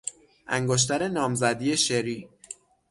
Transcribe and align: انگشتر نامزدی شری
انگشتر 0.47 1.07
نامزدی 1.07 1.77
شری 1.77 2.29